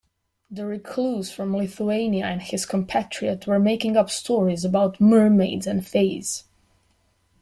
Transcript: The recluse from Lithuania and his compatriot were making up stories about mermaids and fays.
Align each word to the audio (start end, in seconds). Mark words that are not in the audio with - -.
The 0.49 0.65
recluse 0.65 1.29
from 1.31 1.55
Lithuania 1.55 2.25
and 2.25 2.41
his 2.41 2.65
compatriot 2.65 3.45
were 3.45 3.59
making 3.59 3.95
up 3.95 4.09
stories 4.09 4.65
about 4.65 4.99
mermaids 4.99 5.67
and 5.67 5.85
fays. 5.85 6.43